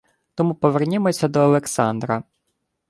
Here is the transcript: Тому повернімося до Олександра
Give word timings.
Тому 0.35 0.55
повернімося 0.55 1.27
до 1.27 1.39
Олександра 1.41 2.23